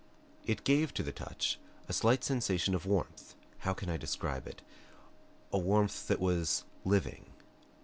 [0.47, 4.63] It gave to the touch a slight sensation of warmth how can I describe it?
[5.53, 7.27] a warmth that was living.